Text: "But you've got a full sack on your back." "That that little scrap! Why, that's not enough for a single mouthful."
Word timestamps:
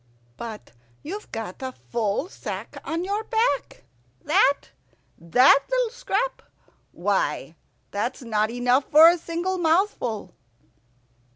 "But 0.35 0.71
you've 1.03 1.31
got 1.31 1.61
a 1.61 1.71
full 1.91 2.27
sack 2.27 2.75
on 2.83 3.03
your 3.03 3.23
back." 3.23 3.83
"That 4.25 4.71
that 5.19 5.59
little 5.69 5.91
scrap! 5.91 6.41
Why, 6.91 7.55
that's 7.91 8.23
not 8.23 8.49
enough 8.49 8.85
for 8.89 9.07
a 9.09 9.19
single 9.19 9.59
mouthful." 9.59 10.33